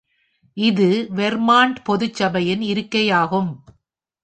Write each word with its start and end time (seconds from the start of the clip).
இது 0.57 0.87
வெர்மான்ட் 1.15 1.77
பொதுச் 1.83 2.13
சபையின் 2.13 2.61
இருக்கையாகும். 2.61 3.51